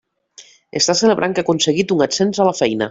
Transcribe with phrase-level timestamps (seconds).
[0.79, 2.77] Està celebrant que ha aconseguit un ascens a la feina.